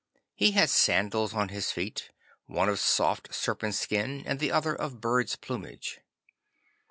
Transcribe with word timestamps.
He 0.33 0.53
had 0.53 0.71
sandals 0.71 1.31
on 1.35 1.49
his 1.49 1.69
feet, 1.71 2.09
one 2.47 2.69
of 2.69 2.79
soft 2.79 3.35
serpent 3.35 3.75
skin 3.75 4.23
and 4.25 4.39
the 4.39 4.51
other 4.51 4.73
of 4.73 4.99
birds' 4.99 5.35
plumage. 5.35 5.99